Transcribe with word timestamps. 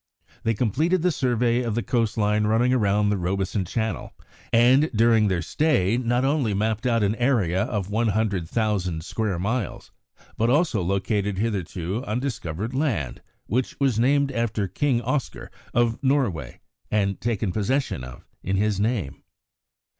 They 0.41 0.55
completed 0.55 1.03
the 1.03 1.11
survey 1.11 1.61
of 1.61 1.75
the 1.75 1.83
coast 1.83 2.17
line 2.17 2.47
running 2.47 2.75
round 2.75 3.13
Robeson 3.21 3.65
Channel, 3.65 4.11
and, 4.51 4.89
during 4.95 5.27
their 5.27 5.43
stay, 5.43 5.95
not 5.97 6.25
only 6.25 6.55
mapped 6.55 6.87
out 6.87 7.03
an 7.03 7.13
area 7.17 7.65
of 7.65 7.91
one 7.91 8.07
hundred 8.07 8.49
thousand 8.49 9.05
square 9.05 9.37
miles, 9.37 9.91
but 10.39 10.49
also 10.49 10.81
located 10.81 11.37
hitherto 11.37 12.03
undiscovered 12.05 12.73
land, 12.73 13.21
which 13.45 13.79
was 13.79 13.99
named 13.99 14.31
after 14.31 14.67
King 14.67 15.03
Oscar 15.03 15.51
of 15.71 16.01
Norway 16.01 16.61
and 16.89 17.21
taken 17.21 17.51
possession 17.51 18.03
of 18.03 18.25
in 18.41 18.55
his 18.55 18.79
name. 18.79 19.21